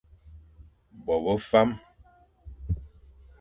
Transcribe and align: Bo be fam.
Bo 1.03 1.13
be 1.23 1.33
fam. 1.49 1.69